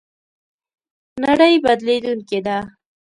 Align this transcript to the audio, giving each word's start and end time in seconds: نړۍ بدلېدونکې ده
نړۍ 1.23 1.53
بدلېدونکې 1.63 2.39
ده 2.45 2.57